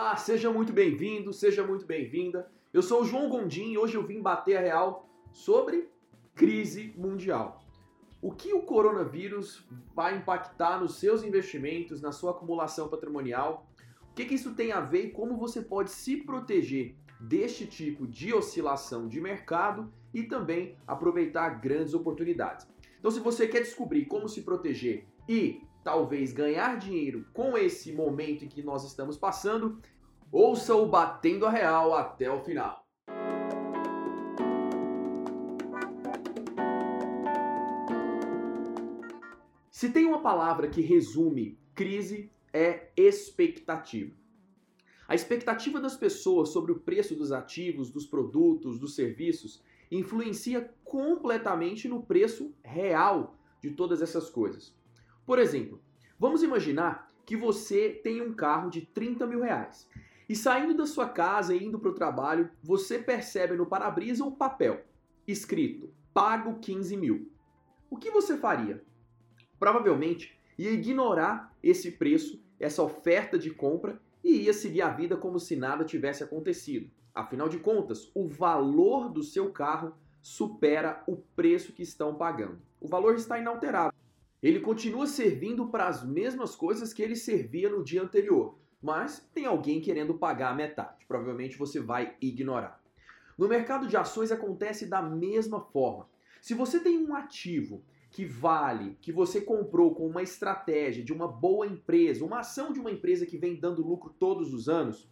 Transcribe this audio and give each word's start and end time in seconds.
Olá, 0.00 0.14
seja 0.14 0.48
muito 0.48 0.72
bem-vindo, 0.72 1.32
seja 1.32 1.66
muito 1.66 1.84
bem-vinda. 1.84 2.48
Eu 2.72 2.82
sou 2.82 3.02
o 3.02 3.04
João 3.04 3.28
Gondim 3.28 3.72
e 3.72 3.78
hoje 3.78 3.96
eu 3.96 4.06
vim 4.06 4.22
bater 4.22 4.56
a 4.56 4.60
real 4.60 5.10
sobre 5.32 5.88
crise 6.36 6.94
mundial. 6.96 7.60
O 8.22 8.30
que 8.30 8.52
o 8.52 8.62
coronavírus 8.62 9.66
vai 9.96 10.16
impactar 10.16 10.78
nos 10.78 11.00
seus 11.00 11.24
investimentos, 11.24 12.00
na 12.00 12.12
sua 12.12 12.30
acumulação 12.30 12.86
patrimonial? 12.86 13.68
O 14.12 14.14
que, 14.14 14.24
que 14.24 14.36
isso 14.36 14.54
tem 14.54 14.70
a 14.70 14.80
ver 14.80 15.06
e 15.06 15.10
como 15.10 15.36
você 15.36 15.62
pode 15.62 15.90
se 15.90 16.18
proteger 16.18 16.94
deste 17.18 17.66
tipo 17.66 18.06
de 18.06 18.32
oscilação 18.32 19.08
de 19.08 19.20
mercado 19.20 19.92
e 20.14 20.22
também 20.22 20.76
aproveitar 20.86 21.60
grandes 21.60 21.92
oportunidades? 21.92 22.68
Então, 23.00 23.10
se 23.10 23.18
você 23.18 23.48
quer 23.48 23.62
descobrir 23.62 24.04
como 24.04 24.28
se 24.28 24.42
proteger 24.42 25.08
e 25.28 25.60
talvez 25.88 26.34
ganhar 26.34 26.78
dinheiro 26.78 27.24
com 27.32 27.56
esse 27.56 27.94
momento 27.94 28.44
em 28.44 28.48
que 28.48 28.62
nós 28.62 28.84
estamos 28.84 29.16
passando, 29.16 29.80
ouça 30.30 30.74
o 30.74 30.86
Batendo 30.86 31.46
a 31.46 31.50
Real 31.50 31.94
até 31.94 32.30
o 32.30 32.40
final. 32.40 32.86
Se 39.70 39.88
tem 39.88 40.04
uma 40.04 40.20
palavra 40.20 40.68
que 40.68 40.82
resume 40.82 41.58
crise, 41.74 42.30
é 42.52 42.90
expectativa. 42.94 44.14
A 45.08 45.14
expectativa 45.14 45.80
das 45.80 45.96
pessoas 45.96 46.50
sobre 46.50 46.70
o 46.70 46.80
preço 46.80 47.14
dos 47.14 47.32
ativos, 47.32 47.90
dos 47.90 48.04
produtos, 48.04 48.78
dos 48.78 48.94
serviços 48.94 49.62
influencia 49.90 50.70
completamente 50.84 51.88
no 51.88 52.02
preço 52.02 52.54
real 52.62 53.38
de 53.62 53.70
todas 53.70 54.02
essas 54.02 54.28
coisas. 54.28 54.76
Por 55.28 55.38
exemplo, 55.38 55.78
vamos 56.18 56.42
imaginar 56.42 57.06
que 57.26 57.36
você 57.36 57.90
tem 57.90 58.22
um 58.22 58.32
carro 58.32 58.70
de 58.70 58.86
30 58.86 59.26
mil 59.26 59.42
reais 59.42 59.86
e 60.26 60.34
saindo 60.34 60.72
da 60.72 60.86
sua 60.86 61.06
casa 61.06 61.54
e 61.54 61.62
indo 61.62 61.78
para 61.78 61.90
o 61.90 61.94
trabalho, 61.94 62.48
você 62.62 62.98
percebe 62.98 63.54
no 63.54 63.66
para-brisa 63.66 64.24
um 64.24 64.30
papel 64.30 64.86
escrito 65.26 65.92
pago 66.14 66.58
15 66.60 66.96
mil. 66.96 67.30
O 67.90 67.98
que 67.98 68.10
você 68.10 68.38
faria? 68.38 68.82
Provavelmente 69.58 70.34
ia 70.56 70.70
ignorar 70.70 71.54
esse 71.62 71.90
preço, 71.90 72.42
essa 72.58 72.82
oferta 72.82 73.38
de 73.38 73.50
compra 73.50 74.00
e 74.24 74.44
ia 74.44 74.54
seguir 74.54 74.80
a 74.80 74.88
vida 74.88 75.14
como 75.14 75.38
se 75.38 75.56
nada 75.56 75.84
tivesse 75.84 76.24
acontecido. 76.24 76.90
Afinal 77.14 77.50
de 77.50 77.58
contas, 77.58 78.10
o 78.14 78.26
valor 78.26 79.10
do 79.10 79.22
seu 79.22 79.52
carro 79.52 79.92
supera 80.22 81.04
o 81.06 81.18
preço 81.18 81.74
que 81.74 81.82
estão 81.82 82.14
pagando. 82.14 82.62
O 82.80 82.88
valor 82.88 83.14
está 83.14 83.38
inalterado 83.38 83.94
ele 84.42 84.60
continua 84.60 85.06
servindo 85.06 85.68
para 85.68 85.88
as 85.88 86.04
mesmas 86.04 86.54
coisas 86.54 86.92
que 86.92 87.02
ele 87.02 87.16
servia 87.16 87.68
no 87.68 87.82
dia 87.82 88.02
anterior, 88.02 88.56
mas 88.80 89.28
tem 89.34 89.46
alguém 89.46 89.80
querendo 89.80 90.14
pagar 90.14 90.50
a 90.50 90.54
metade. 90.54 91.04
Provavelmente 91.06 91.58
você 91.58 91.80
vai 91.80 92.14
ignorar. 92.20 92.80
No 93.36 93.48
mercado 93.48 93.86
de 93.86 93.96
ações 93.96 94.30
acontece 94.30 94.86
da 94.86 95.02
mesma 95.02 95.60
forma. 95.60 96.08
Se 96.40 96.54
você 96.54 96.78
tem 96.78 96.98
um 96.98 97.14
ativo 97.14 97.82
que 98.10 98.24
vale, 98.24 98.96
que 99.00 99.12
você 99.12 99.40
comprou 99.40 99.94
com 99.94 100.06
uma 100.06 100.22
estratégia 100.22 101.04
de 101.04 101.12
uma 101.12 101.28
boa 101.28 101.66
empresa, 101.66 102.24
uma 102.24 102.40
ação 102.40 102.72
de 102.72 102.80
uma 102.80 102.90
empresa 102.90 103.26
que 103.26 103.36
vem 103.36 103.58
dando 103.58 103.86
lucro 103.86 104.14
todos 104.18 104.54
os 104.54 104.68
anos, 104.68 105.10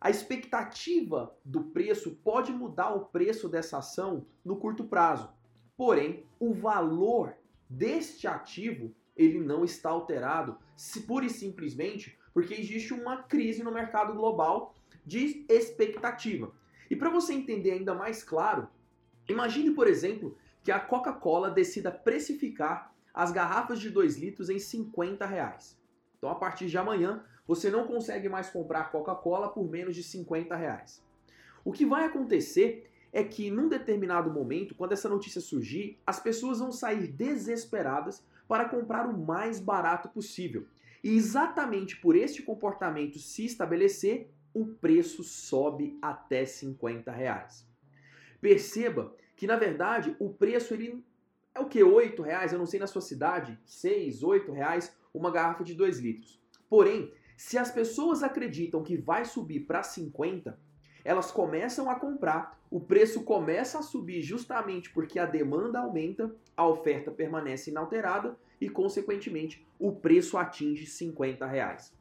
a 0.00 0.10
expectativa 0.10 1.34
do 1.44 1.64
preço 1.64 2.16
pode 2.22 2.52
mudar 2.52 2.94
o 2.94 3.06
preço 3.06 3.48
dessa 3.48 3.78
ação 3.78 4.26
no 4.44 4.56
curto 4.56 4.84
prazo. 4.84 5.28
Porém, 5.76 6.24
o 6.38 6.52
valor 6.52 7.34
deste 7.68 8.26
ativo 8.26 8.94
ele 9.16 9.40
não 9.40 9.64
está 9.64 9.90
alterado, 9.90 10.56
se 10.76 11.02
pura 11.02 11.26
e 11.26 11.30
simplesmente 11.30 12.16
porque 12.32 12.54
existe 12.54 12.94
uma 12.94 13.24
crise 13.24 13.64
no 13.64 13.72
mercado 13.72 14.14
global 14.14 14.74
de 15.04 15.44
expectativa. 15.48 16.52
E 16.88 16.94
para 16.94 17.10
você 17.10 17.32
entender 17.32 17.72
ainda 17.72 17.94
mais 17.94 18.22
claro, 18.22 18.68
imagine, 19.28 19.72
por 19.72 19.88
exemplo, 19.88 20.36
que 20.62 20.70
a 20.70 20.78
Coca-Cola 20.78 21.50
decida 21.50 21.90
precificar 21.90 22.94
as 23.12 23.32
garrafas 23.32 23.80
de 23.80 23.90
2 23.90 24.16
litros 24.18 24.48
em 24.48 24.58
50 24.58 25.26
reais. 25.26 25.76
Então, 26.16 26.30
a 26.30 26.34
partir 26.36 26.66
de 26.66 26.78
amanhã, 26.78 27.24
você 27.46 27.70
não 27.70 27.86
consegue 27.86 28.28
mais 28.28 28.50
comprar 28.50 28.92
Coca-Cola 28.92 29.48
por 29.48 29.68
menos 29.68 29.96
de 29.96 30.02
50 30.02 30.54
reais. 30.54 31.02
O 31.64 31.72
que 31.72 31.84
vai 31.84 32.04
acontecer 32.04 32.88
é 33.18 33.24
que 33.24 33.50
num 33.50 33.68
determinado 33.68 34.30
momento, 34.30 34.76
quando 34.76 34.92
essa 34.92 35.08
notícia 35.08 35.40
surgir, 35.40 35.98
as 36.06 36.20
pessoas 36.20 36.60
vão 36.60 36.70
sair 36.70 37.08
desesperadas 37.08 38.24
para 38.46 38.68
comprar 38.68 39.08
o 39.08 39.18
mais 39.18 39.58
barato 39.58 40.08
possível. 40.08 40.68
E 41.02 41.16
exatamente 41.16 41.96
por 41.96 42.14
este 42.14 42.42
comportamento 42.42 43.18
se 43.18 43.44
estabelecer, 43.44 44.30
o 44.54 44.66
preço 44.66 45.24
sobe 45.24 45.98
até 46.00 46.46
50 46.46 47.10
reais. 47.10 47.68
Perceba 48.40 49.12
que 49.36 49.48
na 49.48 49.56
verdade 49.56 50.14
o 50.20 50.30
preço 50.30 50.72
ele 50.72 51.04
é 51.52 51.58
o 51.58 51.66
que 51.66 51.82
8 51.82 52.22
reais, 52.22 52.52
eu 52.52 52.58
não 52.58 52.66
sei 52.66 52.78
na 52.78 52.86
sua 52.86 53.02
cidade, 53.02 53.58
6, 53.66 54.22
8 54.22 54.52
reais 54.52 54.96
uma 55.12 55.32
garrafa 55.32 55.64
de 55.64 55.74
2 55.74 55.98
litros. 55.98 56.40
Porém, 56.68 57.12
se 57.36 57.58
as 57.58 57.70
pessoas 57.70 58.22
acreditam 58.22 58.82
que 58.82 58.96
vai 58.96 59.24
subir 59.24 59.60
para 59.60 59.82
50, 59.82 60.56
elas 61.08 61.30
começam 61.30 61.90
a 61.90 61.94
comprar, 61.94 62.60
o 62.70 62.78
preço 62.78 63.22
começa 63.22 63.78
a 63.78 63.82
subir 63.82 64.20
justamente 64.20 64.90
porque 64.90 65.18
a 65.18 65.24
demanda 65.24 65.78
aumenta, 65.78 66.30
a 66.54 66.68
oferta 66.68 67.10
permanece 67.10 67.70
inalterada 67.70 68.38
e, 68.60 68.68
consequentemente, 68.68 69.66
o 69.78 69.90
preço 69.90 70.36
atinge 70.36 70.84
50 70.84 71.46
reais. 71.46 71.94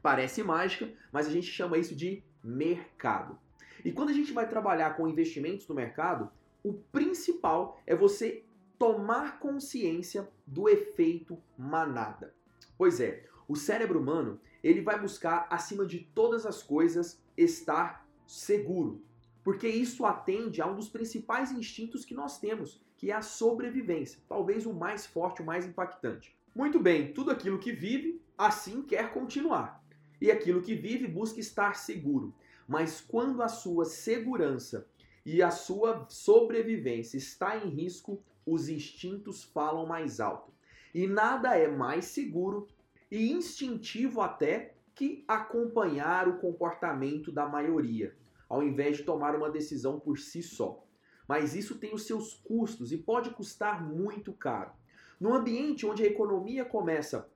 Parece 0.00 0.42
mágica, 0.42 0.90
mas 1.12 1.26
a 1.26 1.30
gente 1.30 1.46
chama 1.46 1.76
isso 1.76 1.94
de 1.94 2.22
mercado. 2.42 3.38
E 3.84 3.92
quando 3.92 4.08
a 4.08 4.14
gente 4.14 4.32
vai 4.32 4.48
trabalhar 4.48 4.96
com 4.96 5.06
investimentos 5.06 5.68
no 5.68 5.74
mercado, 5.74 6.30
o 6.64 6.72
principal 6.72 7.78
é 7.86 7.94
você 7.94 8.44
tomar 8.78 9.40
consciência 9.40 10.26
do 10.46 10.70
efeito 10.70 11.38
manada. 11.54 12.32
Pois 12.78 12.98
é, 12.98 13.24
o 13.46 13.54
cérebro 13.54 14.00
humano, 14.00 14.40
ele 14.64 14.80
vai 14.80 14.98
buscar 14.98 15.46
acima 15.50 15.84
de 15.84 15.98
todas 16.14 16.46
as 16.46 16.62
coisas 16.62 17.22
estar 17.36 18.07
seguro, 18.28 19.02
porque 19.42 19.66
isso 19.66 20.04
atende 20.04 20.60
a 20.60 20.66
um 20.66 20.76
dos 20.76 20.88
principais 20.88 21.50
instintos 21.50 22.04
que 22.04 22.14
nós 22.14 22.38
temos, 22.38 22.80
que 22.96 23.10
é 23.10 23.14
a 23.14 23.22
sobrevivência, 23.22 24.20
talvez 24.28 24.66
o 24.66 24.72
mais 24.74 25.06
forte, 25.06 25.40
o 25.40 25.44
mais 25.46 25.66
impactante. 25.66 26.36
Muito 26.54 26.78
bem, 26.78 27.12
tudo 27.12 27.30
aquilo 27.30 27.58
que 27.58 27.72
vive, 27.72 28.20
assim 28.36 28.82
quer 28.82 29.12
continuar. 29.12 29.82
E 30.20 30.30
aquilo 30.30 30.60
que 30.60 30.74
vive 30.74 31.06
busca 31.06 31.40
estar 31.40 31.76
seguro. 31.76 32.34
Mas 32.66 33.00
quando 33.00 33.42
a 33.42 33.48
sua 33.48 33.84
segurança 33.84 34.86
e 35.24 35.42
a 35.42 35.50
sua 35.50 36.06
sobrevivência 36.08 37.16
está 37.16 37.56
em 37.56 37.68
risco, 37.68 38.22
os 38.44 38.68
instintos 38.68 39.44
falam 39.44 39.86
mais 39.86 40.20
alto. 40.20 40.52
E 40.94 41.06
nada 41.06 41.56
é 41.56 41.68
mais 41.68 42.06
seguro 42.06 42.66
e 43.10 43.30
instintivo 43.30 44.20
até 44.20 44.74
que 44.98 45.24
acompanhar 45.28 46.26
o 46.26 46.38
comportamento 46.38 47.30
da 47.30 47.46
maioria, 47.46 48.16
ao 48.48 48.64
invés 48.64 48.96
de 48.96 49.04
tomar 49.04 49.36
uma 49.36 49.48
decisão 49.48 50.00
por 50.00 50.18
si 50.18 50.42
só. 50.42 50.84
Mas 51.28 51.54
isso 51.54 51.78
tem 51.78 51.94
os 51.94 52.04
seus 52.04 52.34
custos 52.34 52.90
e 52.90 52.96
pode 52.96 53.30
custar 53.30 53.80
muito 53.80 54.32
caro. 54.32 54.72
No 55.20 55.32
ambiente 55.32 55.86
onde 55.86 56.02
a 56.02 56.06
economia 56.06 56.64
começa 56.64 57.30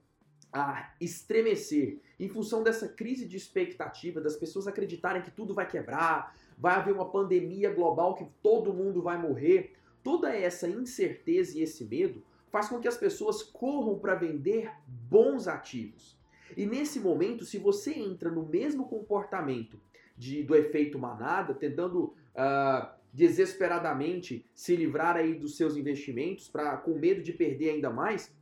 a 0.52 0.92
estremecer 1.00 2.00
em 2.18 2.28
função 2.28 2.64
dessa 2.64 2.88
crise 2.88 3.28
de 3.28 3.36
expectativa, 3.36 4.20
das 4.20 4.36
pessoas 4.36 4.66
acreditarem 4.66 5.22
que 5.22 5.30
tudo 5.30 5.54
vai 5.54 5.68
quebrar, 5.68 6.36
vai 6.58 6.74
haver 6.74 6.92
uma 6.92 7.12
pandemia 7.12 7.72
global 7.72 8.16
que 8.16 8.26
todo 8.42 8.74
mundo 8.74 9.00
vai 9.00 9.16
morrer, 9.16 9.76
toda 10.02 10.34
essa 10.34 10.68
incerteza 10.68 11.56
e 11.56 11.62
esse 11.62 11.84
medo 11.84 12.24
faz 12.50 12.68
com 12.68 12.80
que 12.80 12.88
as 12.88 12.96
pessoas 12.96 13.40
corram 13.40 14.00
para 14.00 14.16
vender 14.16 14.68
bons 15.08 15.46
ativos. 15.46 16.20
E 16.56 16.66
nesse 16.66 17.00
momento, 17.00 17.44
se 17.44 17.58
você 17.58 17.92
entra 17.92 18.30
no 18.30 18.46
mesmo 18.46 18.88
comportamento 18.88 19.80
de, 20.16 20.42
do 20.42 20.54
efeito 20.54 20.98
manada, 20.98 21.54
tentando 21.54 22.14
uh, 22.34 22.88
desesperadamente 23.12 24.46
se 24.54 24.74
livrar 24.76 25.16
aí 25.16 25.34
dos 25.34 25.56
seus 25.56 25.76
investimentos, 25.76 26.48
para 26.48 26.76
com 26.76 26.98
medo 26.98 27.22
de 27.22 27.32
perder 27.32 27.70
ainda 27.70 27.90
mais, 27.90 28.34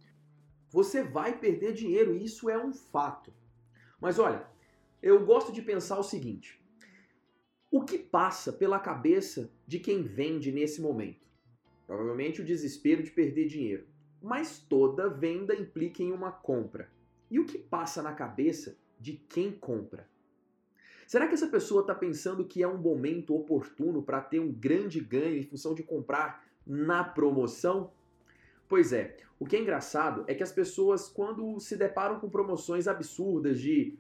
você 0.70 1.02
vai 1.02 1.38
perder 1.38 1.72
dinheiro. 1.72 2.16
Isso 2.16 2.48
é 2.48 2.56
um 2.56 2.72
fato. 2.72 3.32
Mas 4.00 4.18
olha, 4.18 4.46
eu 5.02 5.24
gosto 5.24 5.52
de 5.52 5.62
pensar 5.62 5.98
o 5.98 6.04
seguinte: 6.04 6.62
o 7.70 7.84
que 7.84 7.98
passa 7.98 8.52
pela 8.52 8.78
cabeça 8.78 9.50
de 9.66 9.78
quem 9.78 10.02
vende 10.02 10.52
nesse 10.52 10.80
momento? 10.80 11.28
Provavelmente 11.86 12.40
o 12.40 12.44
desespero 12.44 13.02
de 13.02 13.10
perder 13.10 13.46
dinheiro. 13.46 13.86
Mas 14.22 14.58
toda 14.58 15.08
venda 15.08 15.54
implica 15.54 16.02
em 16.02 16.12
uma 16.12 16.30
compra. 16.30 16.90
E 17.31 17.38
o 17.38 17.47
que 17.47 17.59
passa 17.59 18.03
na 18.03 18.12
cabeça 18.12 18.77
de 18.99 19.12
quem 19.29 19.53
compra? 19.53 20.09
Será 21.06 21.27
que 21.27 21.35
essa 21.35 21.49
pessoa 21.49 21.81
está 21.81 21.94
pensando 21.94 22.44
que 22.44 22.62
é 22.62 22.69
um 22.69 22.79
momento 22.79 23.35
oportuno 23.35 24.03
para 24.03 24.21
ter 24.21 24.41
um 24.41 24.53
grande 24.53 25.00
ganho 25.00 25.38
em 25.38 25.43
função 25.43 25.75
de 25.75 25.82
comprar 25.82 26.44
na 26.67 27.03
promoção? 27.03 27.93
Pois 28.69 28.93
é, 28.93 29.17
o 29.38 29.47
que 29.47 29.56
é 29.56 29.61
engraçado 29.61 30.25
é 30.29 30.35
que 30.35 30.43
as 30.43 30.53
pessoas, 30.53 31.09
quando 31.09 31.59
se 31.59 31.77
deparam 31.77 32.21
com 32.21 32.31
promoções 32.31 32.87
absurdas 32.87 33.61
de 33.61 33.99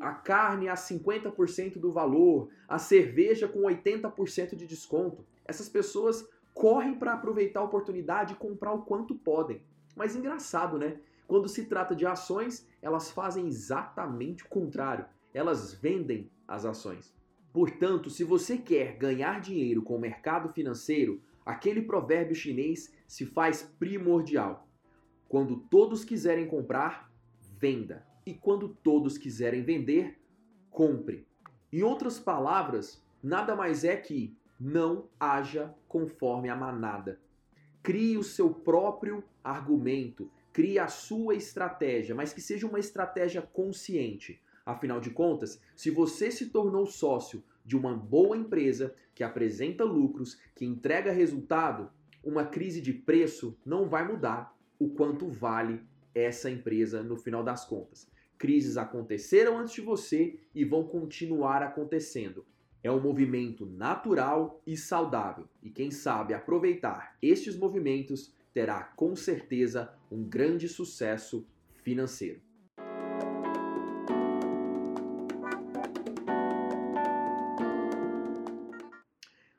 a 0.00 0.12
carne 0.12 0.68
a 0.68 0.74
50% 0.74 1.78
do 1.78 1.90
valor, 1.90 2.48
a 2.68 2.78
cerveja 2.78 3.48
com 3.48 3.62
80% 3.62 4.54
de 4.54 4.66
desconto. 4.66 5.26
Essas 5.44 5.68
pessoas 5.68 6.28
correm 6.54 6.94
para 6.94 7.14
aproveitar 7.14 7.60
a 7.60 7.64
oportunidade 7.64 8.34
e 8.34 8.36
comprar 8.36 8.72
o 8.72 8.82
quanto 8.82 9.14
podem. 9.14 9.60
Mas 9.96 10.14
engraçado, 10.14 10.78
né? 10.78 11.00
Quando 11.32 11.48
se 11.48 11.64
trata 11.64 11.96
de 11.96 12.04
ações, 12.04 12.68
elas 12.82 13.10
fazem 13.10 13.46
exatamente 13.46 14.44
o 14.44 14.48
contrário. 14.50 15.06
Elas 15.32 15.72
vendem 15.72 16.30
as 16.46 16.66
ações. 16.66 17.10
Portanto, 17.54 18.10
se 18.10 18.22
você 18.22 18.58
quer 18.58 18.98
ganhar 18.98 19.40
dinheiro 19.40 19.80
com 19.80 19.96
o 19.96 19.98
mercado 19.98 20.52
financeiro, 20.52 21.22
aquele 21.42 21.80
provérbio 21.80 22.34
chinês 22.34 22.92
se 23.06 23.24
faz 23.24 23.62
primordial. 23.78 24.68
Quando 25.26 25.56
todos 25.56 26.04
quiserem 26.04 26.46
comprar, 26.46 27.10
venda. 27.58 28.06
E 28.26 28.34
quando 28.34 28.68
todos 28.68 29.16
quiserem 29.16 29.62
vender, 29.62 30.20
compre. 30.70 31.26
Em 31.72 31.82
outras 31.82 32.18
palavras, 32.18 33.02
nada 33.22 33.56
mais 33.56 33.84
é 33.84 33.96
que 33.96 34.36
não 34.60 35.08
haja 35.18 35.74
conforme 35.88 36.50
a 36.50 36.54
manada. 36.54 37.18
Crie 37.82 38.18
o 38.18 38.22
seu 38.22 38.52
próprio 38.52 39.24
argumento, 39.42 40.30
crie 40.52 40.78
a 40.78 40.88
sua 40.88 41.34
estratégia, 41.34 42.14
mas 42.14 42.32
que 42.32 42.40
seja 42.40 42.66
uma 42.66 42.78
estratégia 42.78 43.42
consciente. 43.42 44.40
Afinal 44.64 45.00
de 45.00 45.10
contas, 45.10 45.60
se 45.74 45.90
você 45.90 46.30
se 46.30 46.50
tornou 46.50 46.86
sócio 46.86 47.42
de 47.64 47.76
uma 47.76 47.94
boa 47.94 48.36
empresa 48.36 48.94
que 49.14 49.24
apresenta 49.24 49.84
lucros, 49.84 50.38
que 50.54 50.64
entrega 50.64 51.10
resultado, 51.10 51.90
uma 52.22 52.44
crise 52.44 52.80
de 52.80 52.92
preço 52.92 53.56
não 53.64 53.88
vai 53.88 54.06
mudar 54.06 54.56
o 54.78 54.90
quanto 54.90 55.28
vale 55.28 55.80
essa 56.14 56.50
empresa 56.50 57.02
no 57.02 57.16
final 57.16 57.42
das 57.42 57.64
contas. 57.64 58.08
Crises 58.38 58.76
aconteceram 58.76 59.58
antes 59.58 59.74
de 59.74 59.80
você 59.80 60.38
e 60.54 60.64
vão 60.64 60.84
continuar 60.84 61.62
acontecendo. 61.62 62.44
É 62.82 62.90
um 62.90 63.00
movimento 63.00 63.64
natural 63.64 64.60
e 64.66 64.76
saudável, 64.76 65.48
e 65.62 65.70
quem 65.70 65.92
sabe 65.92 66.34
aproveitar 66.34 67.16
estes 67.22 67.56
movimentos 67.56 68.32
terá 68.52 68.82
com 68.96 69.16
certeza 69.16 69.92
um 70.10 70.22
grande 70.22 70.68
sucesso 70.68 71.46
financeiro. 71.82 72.40